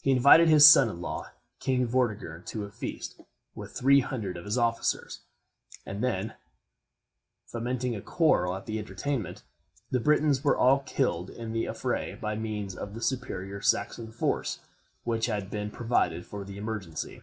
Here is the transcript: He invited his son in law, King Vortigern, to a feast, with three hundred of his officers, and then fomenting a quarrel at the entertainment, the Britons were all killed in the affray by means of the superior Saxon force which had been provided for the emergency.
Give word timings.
He 0.00 0.10
invited 0.10 0.48
his 0.48 0.66
son 0.66 0.88
in 0.88 1.02
law, 1.02 1.26
King 1.60 1.86
Vortigern, 1.86 2.46
to 2.46 2.64
a 2.64 2.70
feast, 2.70 3.20
with 3.54 3.72
three 3.72 4.00
hundred 4.00 4.38
of 4.38 4.46
his 4.46 4.56
officers, 4.56 5.20
and 5.84 6.02
then 6.02 6.32
fomenting 7.44 7.94
a 7.94 8.00
quarrel 8.00 8.54
at 8.56 8.64
the 8.64 8.78
entertainment, 8.78 9.42
the 9.90 10.00
Britons 10.00 10.42
were 10.42 10.56
all 10.56 10.78
killed 10.80 11.28
in 11.28 11.52
the 11.52 11.66
affray 11.68 12.14
by 12.18 12.34
means 12.36 12.74
of 12.74 12.94
the 12.94 13.02
superior 13.02 13.60
Saxon 13.60 14.10
force 14.10 14.60
which 15.04 15.26
had 15.26 15.50
been 15.50 15.70
provided 15.70 16.24
for 16.24 16.42
the 16.42 16.56
emergency. 16.56 17.20